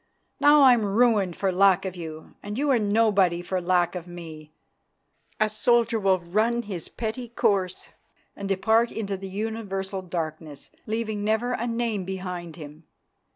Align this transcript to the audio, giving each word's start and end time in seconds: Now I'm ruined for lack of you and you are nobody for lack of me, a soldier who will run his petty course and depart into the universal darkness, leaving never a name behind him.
Now 0.39 0.63
I'm 0.63 0.83
ruined 0.83 1.35
for 1.35 1.51
lack 1.51 1.85
of 1.85 1.95
you 1.95 2.33
and 2.41 2.57
you 2.57 2.71
are 2.71 2.79
nobody 2.79 3.43
for 3.43 3.61
lack 3.61 3.93
of 3.93 4.07
me, 4.07 4.51
a 5.39 5.47
soldier 5.47 5.99
who 5.99 6.05
will 6.07 6.19
run 6.19 6.63
his 6.63 6.87
petty 6.89 7.29
course 7.29 7.89
and 8.35 8.49
depart 8.49 8.91
into 8.91 9.15
the 9.15 9.29
universal 9.29 10.01
darkness, 10.01 10.71
leaving 10.87 11.23
never 11.23 11.51
a 11.53 11.67
name 11.67 12.03
behind 12.03 12.55
him. 12.55 12.85